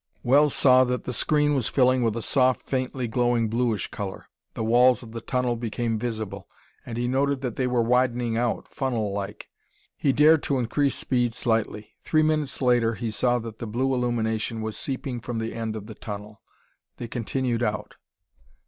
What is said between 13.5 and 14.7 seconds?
the blue illumination